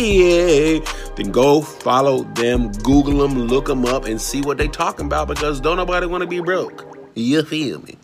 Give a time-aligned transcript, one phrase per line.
[0.00, 5.28] then go follow them, Google them, look them up, and see what they talking about
[5.28, 6.86] because don't nobody want to be broke.
[7.14, 7.98] You feel me?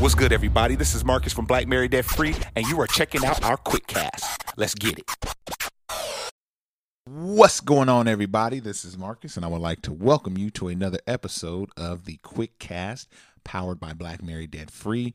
[0.00, 0.74] What's good, everybody?
[0.74, 3.86] This is Marcus from Black Married Debt Free, and you are checking out our quick
[3.86, 4.42] cast.
[4.56, 5.04] Let's get it.
[7.04, 8.60] What's going on, everybody?
[8.60, 12.16] This is Marcus, and I would like to welcome you to another episode of the
[12.18, 13.08] Quick Cast
[13.44, 15.14] powered by Black Married Debt Free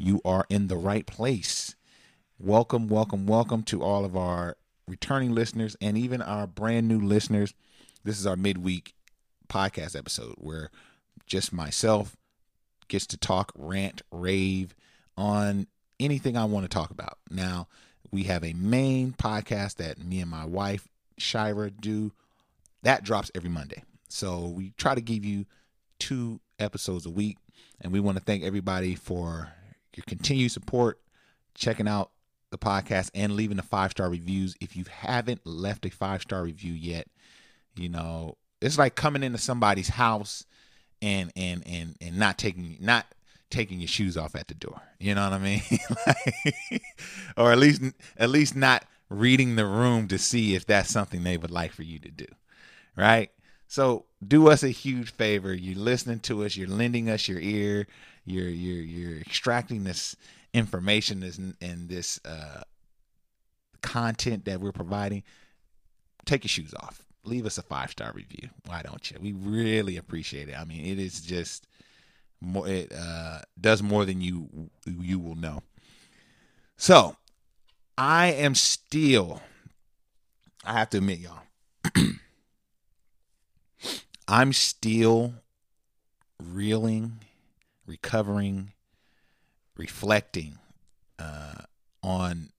[0.00, 1.76] you are in the right place.
[2.38, 4.56] Welcome, welcome, welcome to all of our
[4.88, 7.52] returning listeners and even our brand new listeners.
[8.02, 8.94] This is our midweek
[9.48, 10.70] podcast episode where
[11.26, 12.16] just myself
[12.88, 14.74] gets to talk, rant, rave
[15.18, 15.66] on
[16.00, 17.18] anything I want to talk about.
[17.30, 17.68] Now,
[18.10, 20.88] we have a main podcast that me and my wife,
[21.18, 22.12] Shira, do.
[22.82, 23.84] That drops every Monday.
[24.08, 25.44] So we try to give you
[25.98, 27.36] two episodes a week.
[27.82, 29.52] And we want to thank everybody for
[30.00, 30.98] your continued support,
[31.54, 32.10] checking out
[32.50, 34.56] the podcast, and leaving the five star reviews.
[34.60, 37.06] If you haven't left a five star review yet,
[37.76, 40.44] you know it's like coming into somebody's house
[41.02, 43.06] and and and and not taking not
[43.50, 44.80] taking your shoes off at the door.
[44.98, 45.62] You know what I mean?
[46.06, 46.82] like,
[47.36, 47.82] or at least
[48.16, 51.82] at least not reading the room to see if that's something they would like for
[51.82, 52.26] you to do.
[52.96, 53.30] Right?
[53.66, 55.54] So do us a huge favor.
[55.54, 57.86] You're listening to us, you're lending us your ear,
[58.24, 60.16] you're you're you're extracting this
[60.52, 62.62] information this and this uh,
[63.82, 65.22] content that we're providing.
[66.24, 67.02] Take your shoes off.
[67.24, 68.48] Leave us a five star review.
[68.66, 69.18] Why don't you?
[69.20, 70.58] We really appreciate it.
[70.58, 71.66] I mean, it is just
[72.40, 72.66] more.
[72.68, 75.62] It uh, does more than you you will know.
[76.76, 77.16] So,
[77.98, 79.42] I am still.
[80.64, 81.40] I have to admit, y'all.
[84.28, 85.34] I'm still
[86.40, 87.18] reeling
[87.90, 88.72] recovering,
[89.76, 90.58] reflecting
[91.18, 91.62] uh,
[92.04, 92.50] on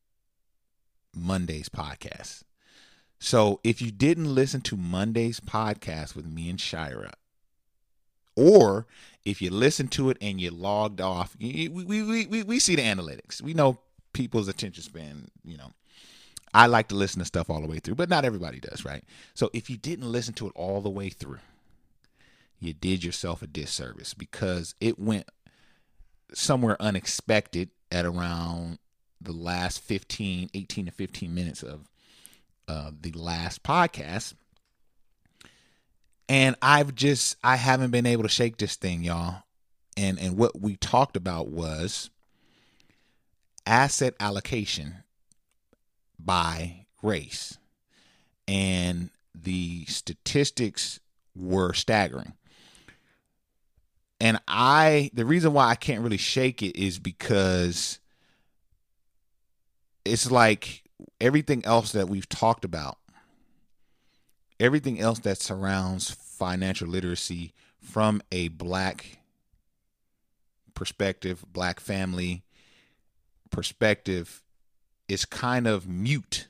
[1.16, 2.44] Monday's podcast.
[3.18, 7.14] So if you didn't listen to Monday's podcast with me and Shira,
[8.36, 8.88] or
[9.24, 12.82] if you listened to it and you logged off, we, we, we, we see the
[12.82, 13.42] analytics.
[13.42, 13.80] We know
[14.12, 15.72] people's attention span, you know.
[16.54, 19.06] I like to listen to stuff all the way through, but not everybody does, right?
[19.34, 21.40] So if you didn't listen to it all the way through,
[22.62, 25.28] you did yourself a disservice because it went
[26.34, 28.78] somewhere unexpected at around
[29.20, 31.90] the last 15, 18 to 15 minutes of
[32.68, 34.36] uh, the last podcast.
[36.30, 39.44] And I've just, I haven't been able to shake this thing, y'all.
[39.98, 42.12] And, and what we talked about was
[43.66, 44.98] asset allocation
[46.18, 47.58] by race.
[48.48, 51.00] And the statistics
[51.36, 52.34] were staggering
[54.22, 58.00] and I the reason why I can't really shake it is because
[60.06, 60.84] it's like
[61.20, 62.98] everything else that we've talked about
[64.62, 67.52] everything else that surrounds financial literacy
[67.82, 69.18] from a black
[70.76, 72.44] perspective, black family
[73.50, 74.44] perspective
[75.10, 76.48] is kind of mute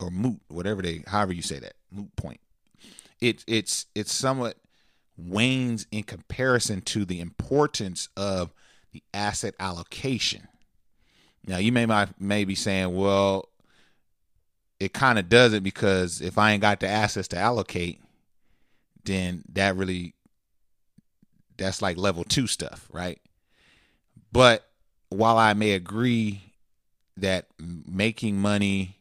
[0.00, 2.40] or moot, whatever they however you say that, moot point.
[3.20, 4.56] It it's it's somewhat
[5.16, 8.52] wanes in comparison to the importance of
[8.92, 10.48] the asset allocation.
[11.46, 11.86] Now, you may
[12.18, 13.48] may be saying, well,
[14.78, 18.00] it kind of does it because if I ain't got the assets to allocate,
[19.04, 20.14] then that really
[21.56, 23.20] that's like level 2 stuff, right?
[24.32, 24.66] But
[25.08, 26.54] while I may agree
[27.16, 28.98] that making money,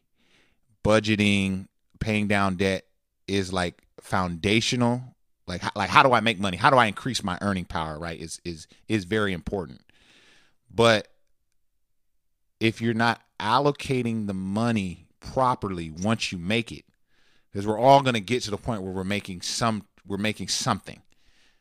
[0.84, 1.68] budgeting,
[2.00, 2.86] paying down debt
[3.28, 5.11] is like foundational
[5.48, 6.58] like like how do I make money?
[6.58, 8.00] How do I increase my earning power?
[8.00, 9.82] Right is is is very important.
[10.74, 11.08] But
[12.60, 16.86] if you're not allocating the money properly once you make it,
[17.52, 20.48] because we're all going to get to the point where we're making some we're making
[20.48, 21.02] something.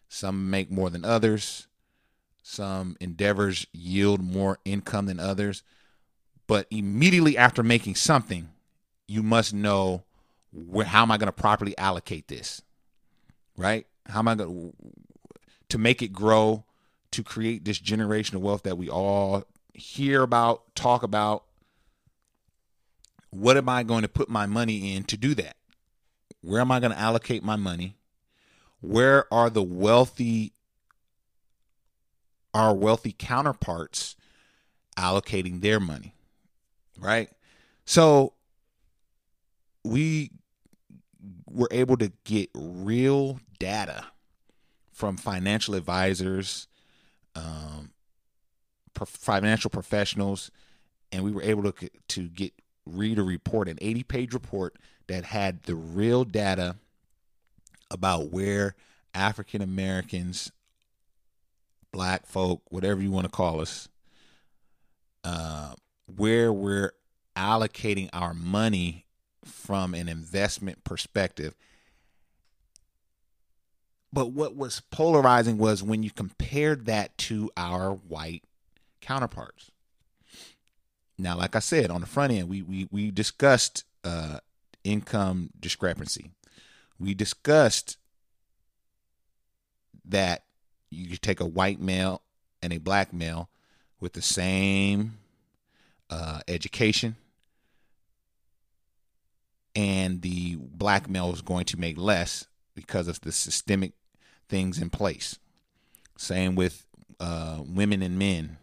[0.08, 1.68] Some make more than others.
[2.42, 5.62] Some endeavors yield more income than others.
[6.46, 8.48] But immediately after making something,
[9.06, 10.02] you must know
[10.52, 12.62] where, how am I going to properly allocate this?
[13.56, 13.86] Right?
[14.06, 14.72] How am I going
[15.68, 16.64] to make it grow,
[17.12, 19.44] to create this generational wealth that we all
[19.74, 21.44] hear about, talk about,
[23.30, 25.56] what am I going to put my money in to do that?
[26.40, 27.96] Where am I going to allocate my money?
[28.80, 30.52] Where are the wealthy
[32.52, 34.16] our wealthy counterparts
[34.96, 36.14] allocating their money?
[36.98, 37.30] Right?
[37.84, 38.32] So
[39.84, 40.30] we
[41.50, 44.06] were able to get real data
[44.92, 46.68] from financial advisors,
[47.34, 47.90] um,
[48.94, 50.50] financial professionals,
[51.12, 52.52] and we were able to to get
[52.86, 54.76] read a report, an 80 page report
[55.06, 56.76] that had the real data
[57.90, 58.74] about where
[59.14, 60.52] African Americans,
[61.92, 63.88] black folk, whatever you want to call us,
[65.24, 65.74] uh,
[66.16, 66.92] where we're
[67.36, 69.06] allocating our money
[69.50, 71.54] from an investment perspective.
[74.12, 78.42] But what was polarizing was when you compared that to our white
[79.00, 79.70] counterparts.
[81.16, 84.40] Now, like I said, on the front end, we we we discussed uh,
[84.84, 86.30] income discrepancy.
[86.98, 87.98] We discussed
[90.06, 90.44] that
[90.90, 92.22] you could take a white male
[92.62, 93.48] and a black male
[94.00, 95.18] with the same
[96.08, 97.16] uh, education,
[99.80, 103.92] and the black male is going to make less because of the systemic
[104.48, 105.38] things in place.
[106.16, 106.86] Same with
[107.18, 108.58] uh, women and men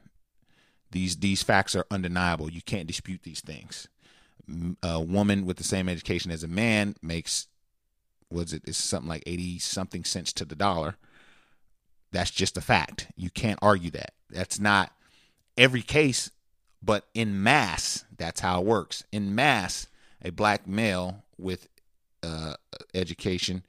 [0.91, 2.51] these these facts are undeniable.
[2.51, 3.87] You can't dispute these things.
[4.81, 7.47] A woman with the same education as a man makes
[8.31, 10.95] was it is something like 80 something cents to the dollar.
[12.11, 13.07] That's just a fact.
[13.15, 14.13] You can't argue that.
[14.29, 14.91] That's not
[15.57, 16.31] every case,
[16.81, 19.03] but in mass, that's how it works.
[19.11, 19.87] In mass,
[20.23, 21.67] a black male with
[22.23, 22.53] uh,
[22.93, 23.63] education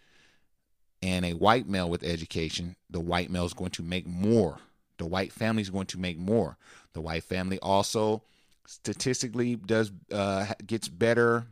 [1.03, 4.59] and a white male with education, the white male is going to make more.
[4.99, 6.57] The white family is going to make more.
[6.93, 8.23] The white family also
[8.67, 11.47] statistically does uh, gets better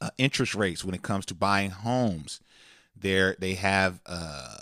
[0.00, 2.40] uh, interest rates when it comes to buying homes.
[2.94, 4.58] There they have uh,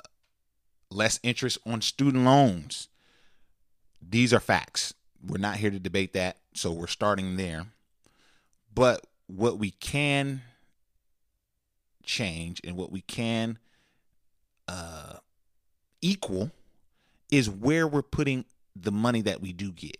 [0.90, 2.88] less interest on student loans.
[4.00, 4.94] These are facts.
[5.26, 7.66] We're not here to debate that, so we're starting there.
[8.72, 10.42] But what we can
[12.04, 13.58] change and what we can
[14.68, 15.14] uh,
[16.02, 16.50] equal
[17.30, 18.44] is where we're putting
[18.74, 19.96] the money that we do get.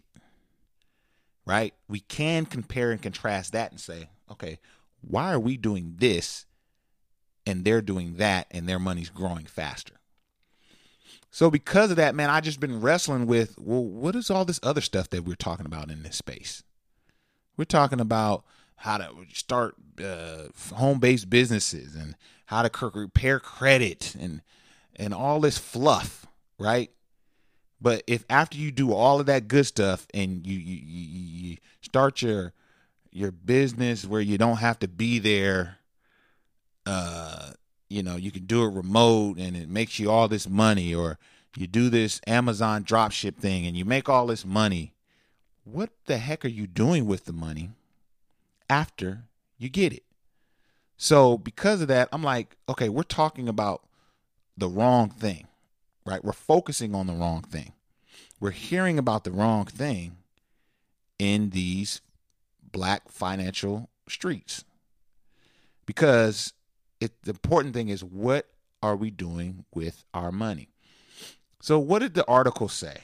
[1.46, 1.74] Right?
[1.88, 4.58] We can compare and contrast that and say, okay,
[5.00, 6.46] why are we doing this
[7.46, 9.94] and they're doing that and their money's growing faster?
[11.30, 14.60] So because of that, man, I just been wrestling with, well, what is all this
[14.62, 16.62] other stuff that we're talking about in this space?
[17.56, 18.44] We're talking about
[18.80, 20.44] how to start uh,
[20.74, 22.16] home-based businesses and
[22.46, 24.40] how to repair credit and
[24.96, 26.26] and all this fluff,
[26.58, 26.90] right?
[27.78, 32.22] But if after you do all of that good stuff and you you, you, start
[32.22, 32.54] your
[33.10, 35.76] your business where you don't have to be there,
[36.86, 37.50] uh,
[37.90, 41.18] you know, you can do it remote and it makes you all this money, or
[41.54, 44.94] you do this Amazon dropship thing and you make all this money.
[45.64, 47.72] What the heck are you doing with the money
[48.70, 49.24] after
[49.58, 50.04] you get it?
[50.96, 53.82] So because of that, I'm like, okay, we're talking about
[54.56, 55.46] the wrong thing
[56.04, 56.24] right?
[56.24, 57.72] We're focusing on the wrong thing.
[58.38, 60.16] We're hearing about the wrong thing
[61.18, 62.00] in these
[62.72, 64.64] black financial streets.
[65.86, 66.52] Because
[67.00, 68.46] it, the important thing is what
[68.82, 70.68] are we doing with our money?
[71.60, 72.98] So, what did the article say?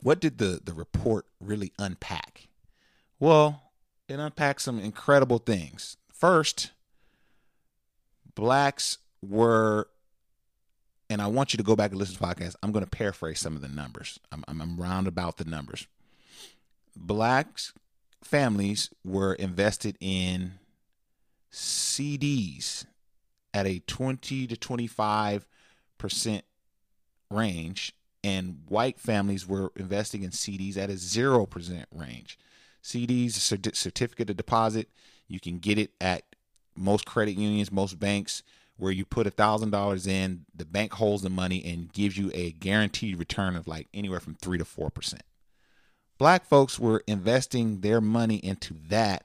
[0.00, 2.48] What did the, the report really unpack?
[3.20, 3.67] Well,
[4.08, 5.96] it unpacked some incredible things.
[6.12, 6.72] First,
[8.34, 9.88] blacks were
[11.10, 12.54] and I want you to go back and listen to the podcast.
[12.62, 14.20] I'm going to paraphrase some of the numbers.
[14.30, 15.86] I'm, I'm, I'm round about the numbers.
[16.94, 17.72] Blacks
[18.22, 20.54] families were invested in
[21.52, 22.84] CDs
[23.54, 25.46] at a 20 to 25
[25.96, 26.44] percent
[27.30, 32.38] range, and white families were investing in CDs at a zero percent range.
[32.82, 34.88] CDs, certificate of deposit,
[35.26, 36.22] you can get it at
[36.76, 38.42] most credit unions, most banks
[38.78, 42.30] where you put a thousand dollars in, the bank holds the money and gives you
[42.32, 45.22] a guaranteed return of like anywhere from three to four percent.
[46.16, 49.24] Black folks were investing their money into that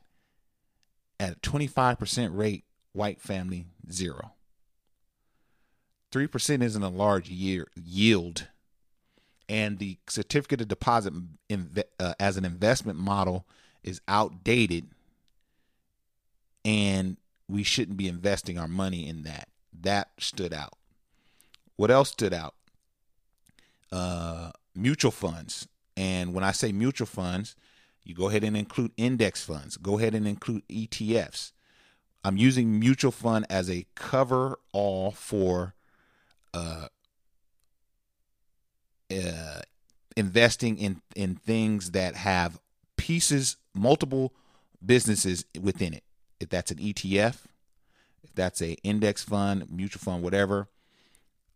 [1.20, 4.34] at a 25% rate, white family zero.
[6.12, 8.48] 3% isn't a large year yield.
[9.50, 11.14] And the certificate of deposit
[12.00, 13.46] uh, as an investment model
[13.84, 14.90] is outdated.
[16.66, 19.50] And we shouldn't be investing our money in that.
[19.82, 20.74] That stood out.
[21.76, 22.56] What else stood out?
[23.94, 25.68] uh, mutual funds.
[25.96, 27.56] And when I say mutual funds,
[28.04, 29.78] you go ahead and include index funds.
[29.78, 31.52] Go ahead and include ETFs.
[32.24, 35.76] I'm using mutual fund as a cover all for
[36.54, 36.88] uh,
[39.20, 39.62] uh,
[40.16, 42.60] investing in in things that have
[42.98, 44.34] pieces, multiple
[44.86, 46.04] businesses within it.
[46.40, 47.46] If that's an ETF,
[48.24, 50.68] if that's a index fund, mutual fund, whatever,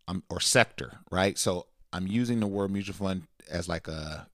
[0.06, 1.38] um, or sector, right?
[1.38, 4.28] So I'm using the word mutual fund as like a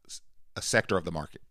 [0.56, 1.42] a sector of the market.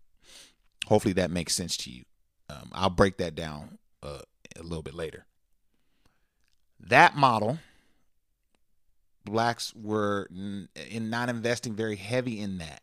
[0.87, 2.03] Hopefully that makes sense to you.
[2.49, 4.19] Um, I'll break that down uh,
[4.57, 5.25] a little bit later.
[6.79, 7.59] That model,
[9.25, 12.81] blacks were in not investing very heavy in that,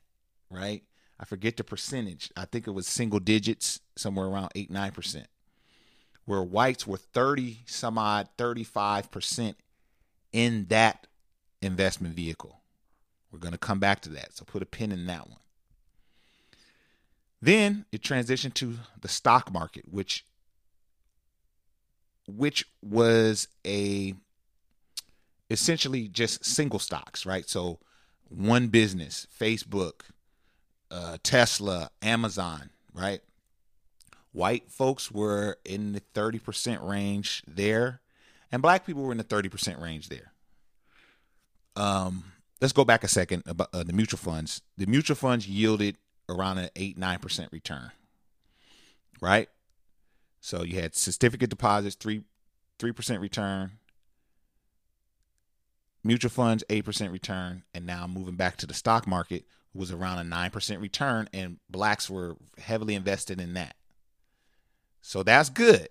[0.50, 0.82] right?
[1.18, 2.30] I forget the percentage.
[2.36, 5.28] I think it was single digits, somewhere around eight nine percent.
[6.24, 9.56] Where whites were thirty some odd, thirty five percent
[10.32, 11.06] in that
[11.60, 12.60] investment vehicle.
[13.30, 14.36] We're going to come back to that.
[14.36, 15.38] So put a pin in that one.
[17.42, 20.24] Then it transitioned to the stock market, which
[22.26, 24.14] which was a
[25.50, 27.48] essentially just single stocks, right?
[27.48, 27.80] So
[28.28, 30.02] one business, Facebook,
[30.90, 33.20] uh, Tesla, Amazon, right?
[34.32, 38.00] White folks were in the 30% range there,
[38.52, 40.32] and black people were in the 30% range there.
[41.74, 42.24] Um,
[42.60, 44.62] let's go back a second about uh, the mutual funds.
[44.76, 45.96] The mutual funds yielded
[46.28, 47.90] around an 8 9% return,
[49.20, 49.48] right?
[50.40, 52.22] So you had certificate deposits, 3
[52.78, 53.72] 3% return,
[56.02, 60.22] mutual funds 8% return, and now moving back to the stock market was around a
[60.36, 63.76] 9% return and blacks were heavily invested in that.
[65.02, 65.88] So that's good.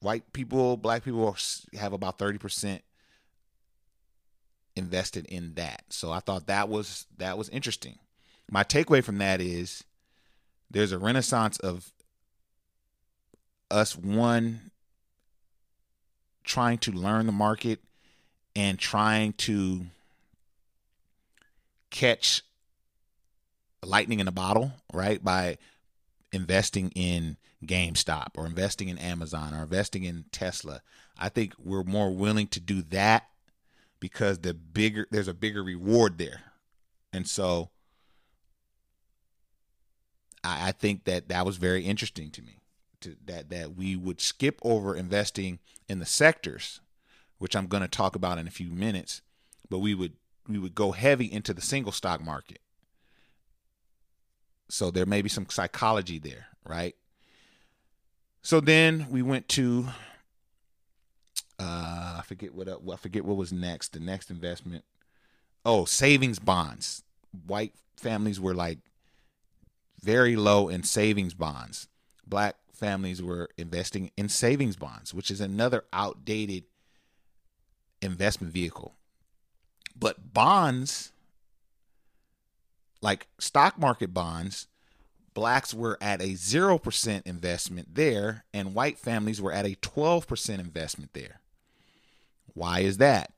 [0.00, 1.36] White people, black people
[1.78, 2.80] have about 30%
[4.76, 5.84] invested in that.
[5.90, 7.98] So I thought that was that was interesting.
[8.50, 9.84] My takeaway from that is
[10.70, 11.92] there's a renaissance of
[13.70, 14.70] us one
[16.44, 17.80] trying to learn the market
[18.54, 19.86] and trying to
[21.90, 22.42] catch
[23.84, 25.22] lightning in a bottle, right?
[25.22, 25.58] By
[26.32, 30.82] investing in GameStop or investing in Amazon or investing in Tesla.
[31.18, 33.28] I think we're more willing to do that
[33.98, 36.40] because the bigger there's a bigger reward there.
[37.12, 37.70] And so
[40.42, 42.56] I, I think that that was very interesting to me.
[43.02, 46.80] To, that that we would skip over investing in the sectors,
[47.40, 49.22] which I'm going to talk about in a few minutes,
[49.68, 50.12] but we would
[50.46, 52.60] we would go heavy into the single stock market.
[54.68, 56.94] So there may be some psychology there, right?
[58.42, 59.86] So then we went to
[61.58, 63.94] uh, I forget what I forget what was next.
[63.94, 64.84] The next investment,
[65.64, 67.02] oh, savings bonds.
[67.46, 68.80] White families were like
[70.02, 71.88] very low in savings bonds.
[72.26, 76.64] Black families were investing in savings bonds, which is another outdated
[78.02, 78.94] investment vehicle.
[79.96, 81.12] But bonds,
[83.02, 84.68] like stock market bonds,
[85.34, 91.12] blacks were at a 0% investment there, and white families were at a 12% investment
[91.12, 91.40] there.
[92.54, 93.32] Why is that?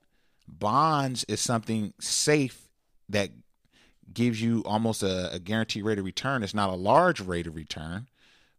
[0.48, 2.68] Bonds is something safe
[3.08, 3.30] that
[4.12, 6.42] gives you almost a, a guaranteed rate of return.
[6.42, 8.08] It's not a large rate of return,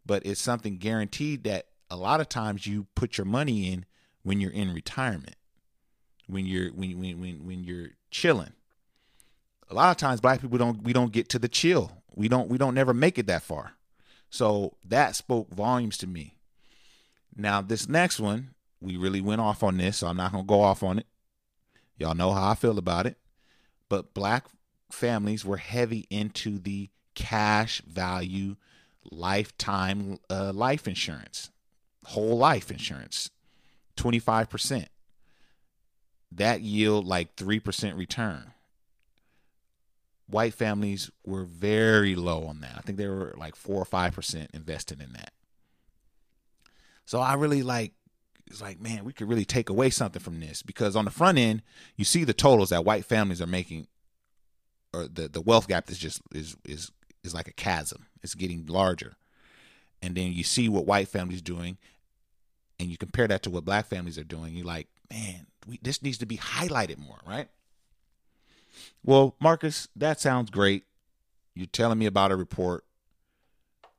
[0.06, 3.84] but it's something guaranteed that a lot of times you put your money in
[4.22, 5.36] when you're in retirement,
[6.26, 8.52] when you're when when when, when you're chilling.
[9.70, 12.02] A lot of times black people don't we don't get to the chill.
[12.14, 13.72] We don't we don't never make it that far.
[14.30, 16.36] So that spoke volumes to me.
[17.36, 18.50] Now this next one
[18.80, 21.06] we really went off on this, so I'm not gonna go off on it.
[21.96, 23.16] Y'all know how I feel about it.
[23.88, 24.46] But black
[24.90, 28.56] families were heavy into the cash value
[29.10, 31.50] lifetime uh, life insurance,
[32.04, 33.30] whole life insurance,
[33.96, 34.86] 25%.
[36.36, 38.52] That yield like 3% return.
[40.26, 42.74] White families were very low on that.
[42.76, 45.32] I think they were like 4 or 5% invested in that.
[47.06, 47.92] So I really like
[48.46, 51.38] it's like, man, we could really take away something from this because on the front
[51.38, 51.62] end,
[51.96, 53.86] you see the totals that white families are making,
[54.92, 58.06] or the the wealth gap is just is is is like a chasm.
[58.22, 59.16] It's getting larger,
[60.02, 61.78] and then you see what white families doing,
[62.78, 64.54] and you compare that to what black families are doing.
[64.54, 67.48] You're like, man, we, this needs to be highlighted more, right?
[69.04, 70.84] Well, Marcus, that sounds great.
[71.54, 72.84] You're telling me about a report.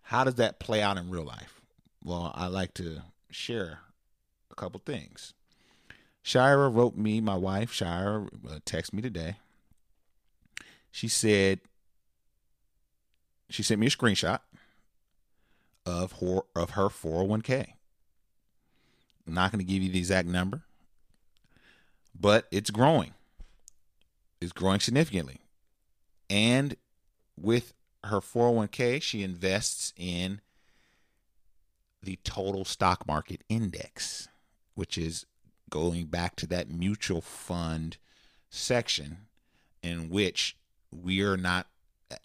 [0.04, 1.62] How does that play out in real life?
[2.04, 3.80] Well, I like to share
[4.52, 5.34] a couple things.
[6.22, 9.38] Shira wrote me, my wife, Shira, uh, text me today.
[10.92, 11.60] She said
[13.50, 14.40] she sent me a screenshot
[15.86, 17.74] of her of her 401k.
[19.28, 20.64] I'm not going to give you the exact number,
[22.20, 23.14] but it's growing.
[24.42, 25.42] It's growing significantly.
[26.30, 26.76] And
[27.40, 27.74] with
[28.06, 30.42] her 401k, she invests in
[32.02, 34.28] the total stock market index,
[34.76, 35.26] which is
[35.70, 37.98] going back to that mutual fund
[38.50, 39.18] section
[39.82, 40.56] in which
[40.92, 41.68] we are not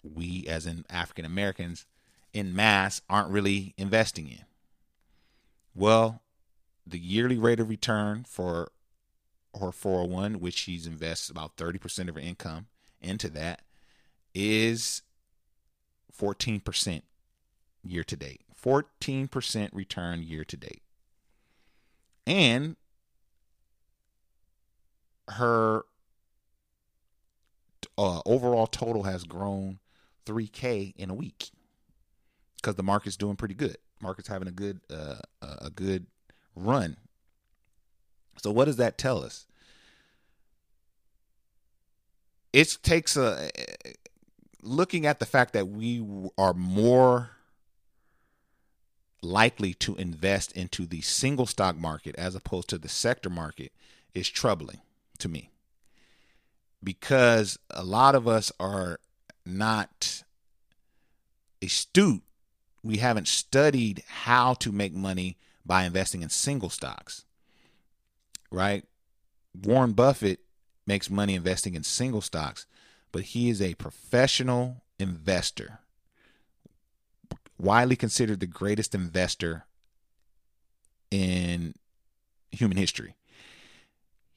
[0.03, 1.85] we as in African Americans
[2.33, 4.45] in mass aren't really investing in.
[5.73, 6.21] Well,
[6.85, 8.71] the yearly rate of return for
[9.59, 12.67] her 401, which she's invests about 30% of her income
[13.01, 13.61] into that,
[14.33, 15.01] is
[16.17, 17.01] 14%
[17.83, 18.41] year to date.
[18.63, 20.83] 14% return year to date.
[22.27, 22.75] And
[25.27, 25.83] her
[27.97, 29.79] uh, overall total has grown
[30.25, 31.49] 3k in a week
[32.57, 33.77] because the market's doing pretty good.
[34.01, 36.07] Market's having a good uh, a good
[36.55, 36.97] run.
[38.37, 39.45] So what does that tell us?
[42.53, 43.49] It takes a
[44.61, 46.05] looking at the fact that we
[46.37, 47.31] are more
[49.21, 53.71] likely to invest into the single stock market as opposed to the sector market
[54.13, 54.81] is troubling
[55.19, 55.51] to me
[56.83, 58.99] because a lot of us are
[59.45, 60.23] not
[61.61, 62.23] astute.
[62.83, 67.25] We haven't studied how to make money by investing in single stocks,
[68.51, 68.85] right?
[69.53, 70.39] Warren Buffett
[70.85, 72.65] makes money investing in single stocks,
[73.11, 75.79] but he is a professional investor,
[77.57, 79.65] widely considered the greatest investor
[81.09, 81.75] in
[82.51, 83.15] human history.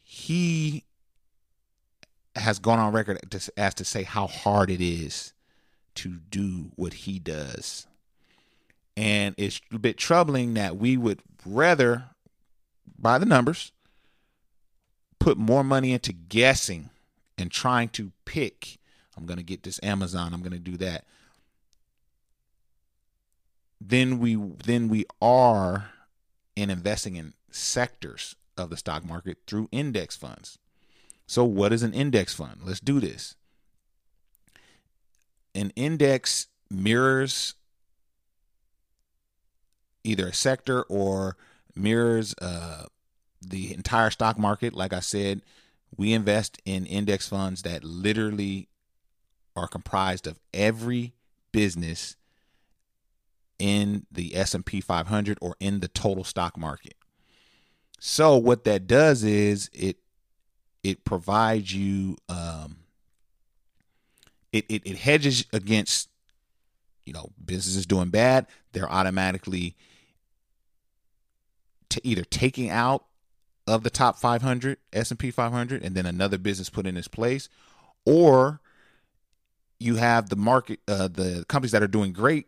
[0.03, 0.85] He
[2.37, 3.19] has gone on record
[3.57, 5.33] as to say how hard it is
[5.95, 7.87] to do what he does.
[8.97, 12.11] And it's a bit troubling that we would rather,
[12.99, 13.73] by the numbers,
[15.25, 16.91] put more money into guessing
[17.39, 18.77] and trying to pick.
[19.17, 20.35] I'm going to get this Amazon.
[20.35, 21.07] I'm going to do that.
[23.81, 25.93] Then we then we are
[26.55, 30.59] in investing in sectors of the stock market through index funds.
[31.27, 32.61] So, what is an index fund?
[32.63, 33.35] Let's do this.
[35.55, 37.55] An index mirrors
[40.03, 41.39] either a sector or
[41.75, 42.85] mirrors uh,
[43.49, 44.75] the entire stock market.
[44.75, 45.43] Like I said,
[45.97, 48.69] we invest in index funds that literally
[49.57, 51.15] are comprised of every
[51.53, 52.17] business
[53.59, 56.95] in the S&P 500 or in the total stock market.
[58.01, 59.97] So what that does is it
[60.83, 62.77] it provides you um,
[64.53, 66.11] it, it it hedges against
[67.07, 69.75] you know businesses doing bad they're automatically
[71.89, 73.07] to either taking out
[73.67, 77.49] of the top 500 s&p 500 and then another business put in its place
[78.05, 78.61] or
[79.81, 82.47] you have the market uh, the companies that are doing great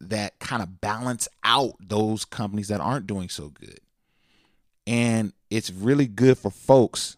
[0.00, 3.80] that kind of balance out those companies that aren't doing so good
[4.86, 7.16] and it's really good for folks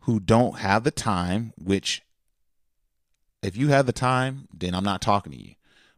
[0.00, 2.02] who don't have the time, which
[3.42, 5.54] if you have the time, then I'm not talking to you.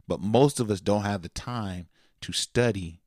[0.07, 1.87] But most of us don't have the time
[2.21, 3.01] to study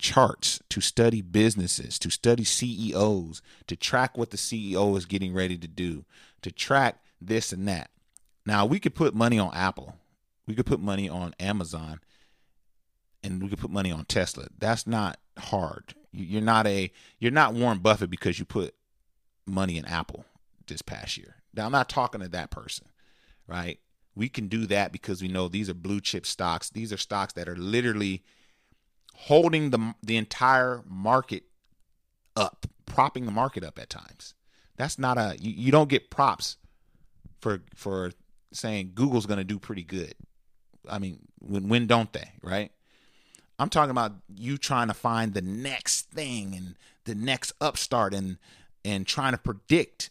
[0.00, 5.56] charts, to study businesses, to study CEOs, to track what the CEO is getting ready
[5.58, 6.04] to do,
[6.42, 7.90] to track this and that.
[8.46, 9.96] Now, we could put money on Apple.
[10.46, 12.00] We could put money on Amazon
[13.22, 14.46] and we could put money on Tesla.
[14.58, 15.94] That's not hard.
[16.12, 18.74] You're not a you're not Warren Buffett because you put
[19.46, 20.24] money in Apple
[20.66, 21.36] this past year.
[21.54, 22.88] Now, I'm not talking to that person,
[23.46, 23.78] right?
[24.14, 26.70] We can do that because we know these are blue chip stocks.
[26.70, 28.24] These are stocks that are literally
[29.20, 31.44] holding the the entire market
[32.36, 34.34] up, propping the market up at times.
[34.76, 36.56] That's not a you, you don't get props
[37.40, 38.12] for for
[38.52, 40.14] saying Google's going to do pretty good.
[40.88, 42.72] I mean, when when don't they, right?
[43.58, 48.38] I'm talking about you trying to find the next thing and the next upstart and
[48.84, 50.10] and trying to predict.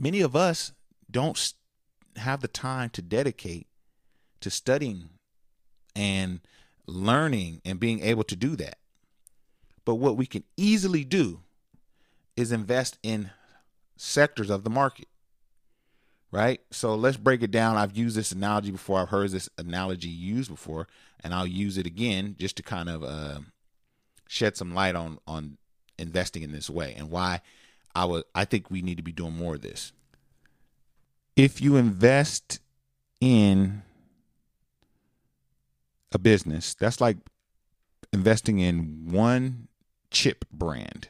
[0.00, 0.72] Many of us
[1.10, 1.52] don't
[2.16, 3.66] have the time to dedicate
[4.40, 5.10] to studying
[5.94, 6.40] and
[6.88, 8.78] learning and being able to do that.
[9.84, 11.40] But what we can easily do
[12.36, 13.30] is invest in
[13.96, 15.08] sectors of the market.
[16.30, 16.60] Right?
[16.70, 17.76] So let's break it down.
[17.76, 19.00] I've used this analogy before.
[19.00, 20.86] I've heard this analogy used before,
[21.24, 23.40] and I'll use it again just to kind of uh,
[24.28, 25.56] shed some light on on
[25.98, 27.40] investing in this way and why
[27.94, 29.92] I I think we need to be doing more of this.
[31.34, 32.60] if you invest
[33.20, 33.82] in
[36.12, 37.16] a business, that's like
[38.12, 39.68] investing in one
[40.10, 41.08] chip brand,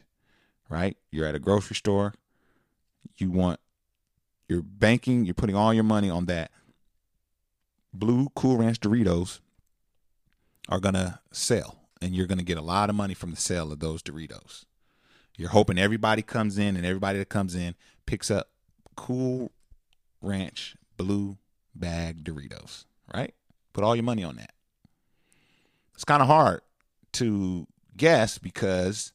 [0.68, 0.96] right?
[1.10, 2.14] You're at a grocery store,
[3.16, 3.60] you want
[4.48, 6.50] you're banking, you're putting all your money on that.
[7.92, 9.40] Blue Cool Ranch Doritos
[10.68, 13.36] are going to sell, and you're going to get a lot of money from the
[13.36, 14.64] sale of those Doritos.
[15.36, 17.74] You're hoping everybody comes in, and everybody that comes in
[18.06, 18.48] picks up
[18.96, 19.52] Cool
[20.22, 21.36] Ranch Blue
[21.74, 22.84] Bag Doritos,
[23.14, 23.34] right?
[23.72, 24.52] Put all your money on that.
[25.98, 26.60] It's kind of hard
[27.14, 29.12] to guess because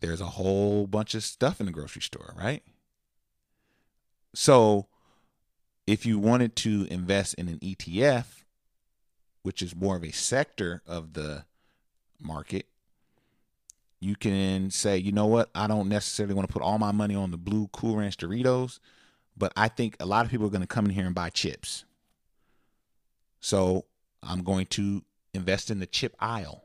[0.00, 2.64] there's a whole bunch of stuff in the grocery store, right?
[4.34, 4.88] So
[5.86, 8.24] if you wanted to invest in an ETF,
[9.44, 11.44] which is more of a sector of the
[12.18, 12.66] market,
[14.00, 17.14] you can say, you know what, I don't necessarily want to put all my money
[17.14, 18.80] on the blue Cool Ranch Doritos,
[19.36, 21.30] but I think a lot of people are going to come in here and buy
[21.30, 21.84] chips.
[23.38, 23.84] So
[24.20, 26.64] I'm going to invest in the chip aisle.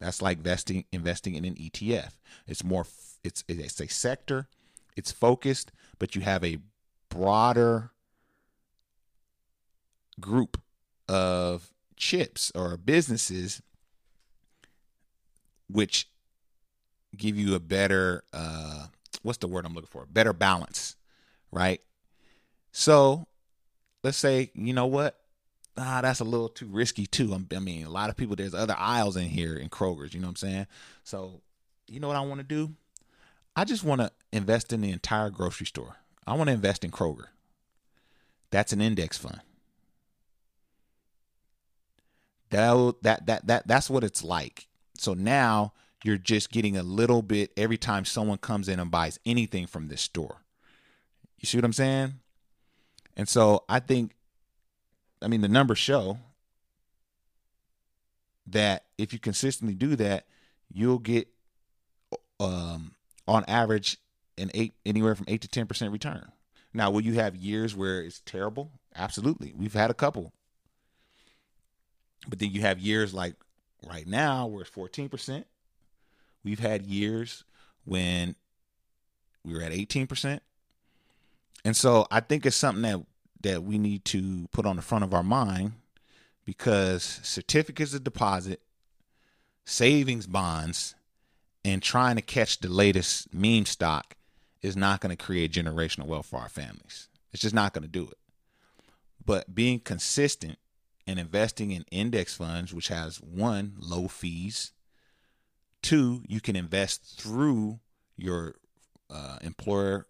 [0.00, 2.12] That's like investing investing in an ETF.
[2.46, 2.86] It's more
[3.24, 4.48] it's it's a sector,
[4.96, 6.58] it's focused, but you have a
[7.08, 7.90] broader
[10.20, 10.60] group
[11.08, 13.62] of chips or businesses
[15.70, 16.08] which
[17.16, 18.86] give you a better uh
[19.22, 20.06] what's the word I'm looking for?
[20.06, 20.96] Better balance,
[21.50, 21.80] right?
[22.70, 23.26] So,
[24.04, 25.18] let's say, you know what?
[25.78, 27.38] Ah, that's a little too risky too.
[27.54, 30.26] I mean, a lot of people there's other aisles in here in Kroger's, you know
[30.26, 30.66] what I'm saying?
[31.04, 31.40] So,
[31.86, 32.74] you know what I want to do?
[33.54, 35.96] I just want to invest in the entire grocery store.
[36.26, 37.26] I want to invest in Kroger.
[38.50, 39.40] That's an index fund.
[42.50, 44.68] That that that that that's what it's like.
[44.96, 49.18] So now you're just getting a little bit every time someone comes in and buys
[49.26, 50.42] anything from this store.
[51.38, 52.14] You see what I'm saying?
[53.16, 54.12] And so I think
[55.22, 56.18] I mean the numbers show
[58.46, 60.26] that if you consistently do that,
[60.72, 61.28] you'll get
[62.40, 62.92] um
[63.26, 63.98] on average
[64.38, 66.30] an eight anywhere from eight to ten percent return.
[66.72, 68.70] Now, will you have years where it's terrible?
[68.94, 69.52] Absolutely.
[69.56, 70.32] We've had a couple.
[72.28, 73.34] But then you have years like
[73.86, 75.44] right now where it's 14%.
[76.44, 77.44] We've had years
[77.84, 78.34] when
[79.44, 80.40] we were at 18%.
[81.64, 83.00] And so I think it's something that
[83.42, 85.72] that we need to put on the front of our mind
[86.44, 88.60] because certificates of deposit,
[89.64, 90.94] savings bonds,
[91.64, 94.16] and trying to catch the latest meme stock
[94.62, 97.08] is not going to create generational wealth for our families.
[97.32, 98.18] It's just not going to do it.
[99.24, 100.58] But being consistent
[101.06, 104.72] and investing in index funds, which has one, low fees,
[105.82, 107.80] two, you can invest through
[108.16, 108.54] your
[109.10, 110.06] uh, employer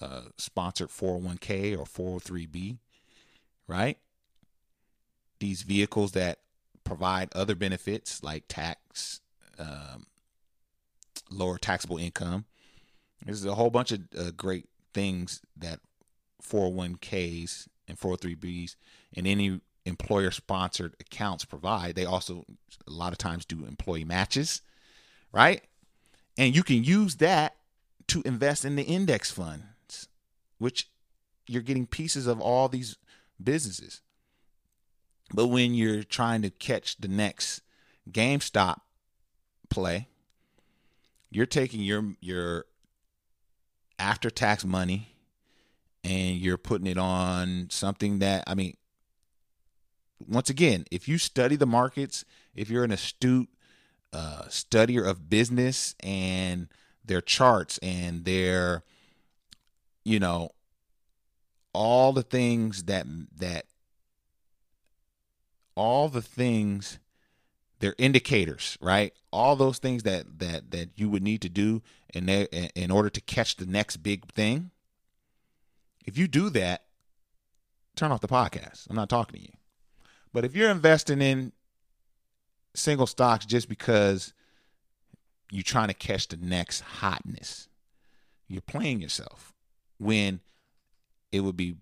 [0.00, 2.78] uh, sponsored 401k or 403b,
[3.66, 3.98] right?
[5.40, 6.38] These vehicles that
[6.84, 9.20] provide other benefits like tax,
[9.58, 10.06] um,
[11.30, 12.44] lower taxable income.
[13.24, 15.80] There's a whole bunch of uh, great things that
[16.42, 18.76] 401ks and 403bs
[19.16, 21.94] and any employer sponsored accounts provide.
[21.94, 22.44] They also
[22.86, 24.62] a lot of times do employee matches,
[25.32, 25.62] right?
[26.36, 27.56] And you can use that
[28.08, 29.64] to invest in the index funds,
[30.58, 30.88] which
[31.46, 32.96] you're getting pieces of all these
[33.42, 34.00] businesses.
[35.32, 37.62] But when you're trying to catch the next
[38.10, 38.80] GameStop
[39.70, 40.08] play,
[41.30, 42.66] you're taking your your
[43.98, 45.16] after tax money
[46.02, 48.76] and you're putting it on something that I mean
[50.28, 53.48] once again, if you study the markets, if you're an astute
[54.12, 56.68] uh, studier of business and
[57.04, 58.84] their charts and their,
[60.04, 60.50] you know,
[61.72, 63.66] all the things that that
[65.74, 66.98] all the things
[67.80, 69.12] they're indicators, right?
[69.32, 71.82] All those things that that that you would need to do
[72.14, 74.70] in there in order to catch the next big thing.
[76.06, 76.84] If you do that,
[77.96, 78.88] turn off the podcast.
[78.88, 79.56] I'm not talking to you.
[80.32, 81.52] But if you're investing in
[82.74, 84.32] single stocks just because
[85.50, 87.68] you're trying to catch the next hotness,
[88.48, 89.53] you're playing yourself
[89.98, 90.40] when
[91.32, 91.76] it would be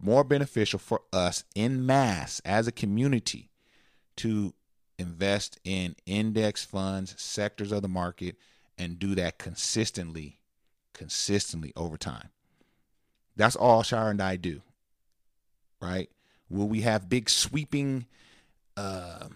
[0.00, 3.50] more beneficial for us in mass as a community
[4.16, 4.54] to
[4.98, 8.36] invest in index funds, sectors of the market,
[8.76, 10.38] and do that consistently,
[10.92, 12.30] consistently over time.
[13.36, 14.62] That's all Shira and I do.
[15.80, 16.10] Right?
[16.50, 18.06] Will we have big sweeping
[18.76, 19.28] uh,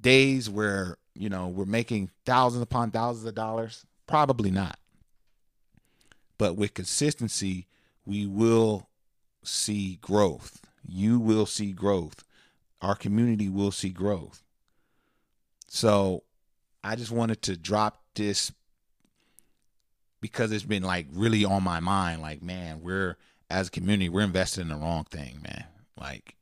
[0.00, 3.86] days where you know we're making thousands upon thousands of dollars?
[4.06, 4.78] Probably not.
[6.42, 7.68] But with consistency,
[8.04, 8.88] we will
[9.44, 10.60] see growth.
[10.84, 12.24] You will see growth.
[12.80, 14.42] Our community will see growth.
[15.68, 16.24] So
[16.82, 18.50] I just wanted to drop this
[20.20, 22.22] because it's been like really on my mind.
[22.22, 25.66] Like, man, we're as a community, we're invested in the wrong thing, man.
[25.96, 26.34] Like,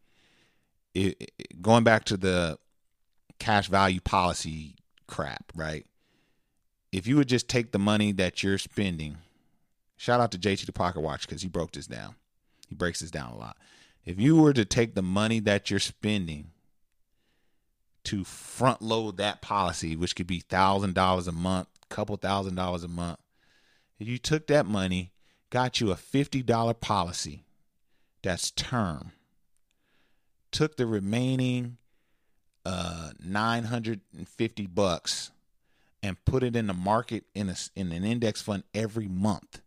[0.95, 2.59] it, it, going back to the
[3.39, 5.85] cash value policy crap, right?
[6.91, 9.19] If you would just take the money that you're spending,
[10.01, 12.15] shout out to JT the Pocket Watch because he broke this down.
[12.67, 13.59] He breaks this down a lot.
[14.07, 16.53] If you were to take the money that you're spending
[18.05, 22.83] to front load that policy, which could be thousand dollars a month, couple thousand dollars
[22.83, 23.19] a month,
[23.99, 25.13] if you took that money,
[25.51, 27.45] got you a $50 policy
[28.23, 29.13] that's term,
[30.51, 31.77] took the remaining
[32.65, 35.31] uh 950 bucks
[36.03, 39.61] and put it in the market in a in an index fund every month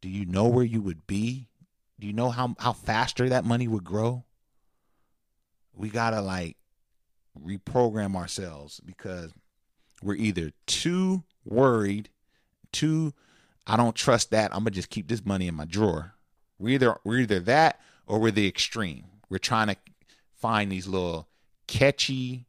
[0.00, 1.46] do you know where you would be
[1.98, 4.24] do you know how how faster that money would grow
[5.74, 6.56] we got to like
[7.40, 9.32] reprogram ourselves because
[10.02, 12.08] we're either too worried
[12.72, 13.12] too
[13.70, 14.52] I don't trust that.
[14.52, 16.14] I'm gonna just keep this money in my drawer.
[16.58, 19.04] We're either we're either that or we're the extreme.
[19.28, 19.76] We're trying to
[20.34, 21.28] find these little
[21.68, 22.46] catchy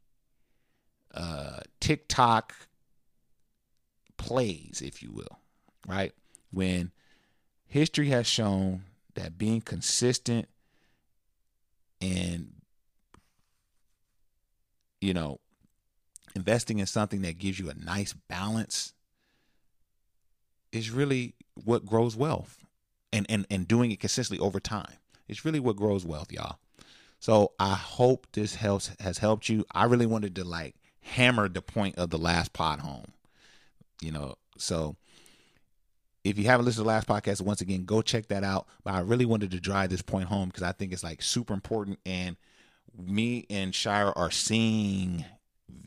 [1.14, 2.54] uh, TikTok
[4.16, 5.38] plays, if you will,
[5.86, 6.12] right?
[6.50, 6.90] When
[7.72, 8.82] history has shown
[9.14, 10.46] that being consistent
[12.02, 12.52] and
[15.00, 15.40] you know
[16.36, 18.92] investing in something that gives you a nice balance
[20.70, 22.58] is really what grows wealth
[23.10, 24.94] and, and, and doing it consistently over time.
[25.28, 26.58] It's really what grows wealth, y'all.
[27.20, 29.64] So I hope this helps has helped you.
[29.72, 33.12] I really wanted to like hammer the point of the last pod home.
[34.00, 34.96] You know, so
[36.24, 38.66] if you haven't listened to the last podcast, once again, go check that out.
[38.84, 41.54] But I really wanted to drive this point home because I think it's like super
[41.54, 41.98] important.
[42.06, 42.36] And
[42.96, 45.24] me and Shira are seeing,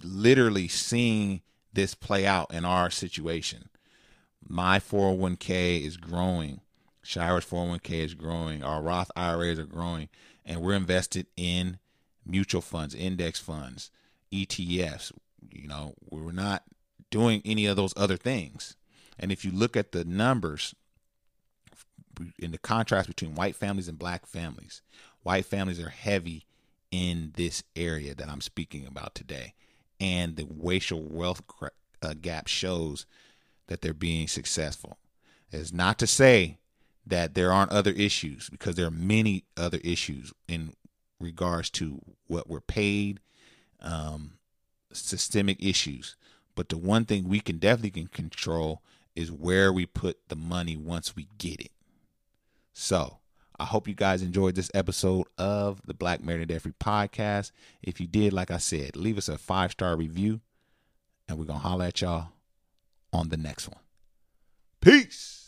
[0.04, 1.42] literally seeing
[1.74, 3.70] this play out in our situation
[4.48, 6.62] my 401k is growing.
[7.02, 8.64] Shira's 401k is growing.
[8.64, 10.10] Our Roth IRAs are growing.
[10.46, 11.80] And we're invested in
[12.26, 13.92] mutual funds, index funds,
[14.32, 15.12] ETFs.
[15.52, 16.64] You know, we're not
[17.10, 18.76] doing any of those other things.
[19.20, 20.76] And if you look at the numbers
[22.40, 24.82] in the contrast between white families and black families,
[25.24, 26.46] white families are heavy
[26.92, 29.54] in this area that I'm speaking about today.
[30.00, 31.42] And the racial wealth
[32.02, 33.06] uh, gap shows
[33.68, 34.98] that they're being successful.
[35.52, 36.58] It's not to say
[37.06, 40.74] that there aren't other issues because there are many other issues in
[41.20, 43.20] regards to what we're paid,
[43.82, 44.34] um,
[44.92, 46.16] systemic issues.
[46.56, 48.82] But the one thing we can definitely can control
[49.16, 51.72] is where we put the money once we get it.
[52.74, 53.20] So
[53.58, 57.52] I hope you guys enjoyed this episode of the Black Married Debt Free podcast.
[57.82, 60.42] If you did, like I said, leave us a five star review,
[61.28, 62.30] and we're gonna holler at y'all
[63.14, 63.80] on the next one.
[64.82, 65.45] Peace.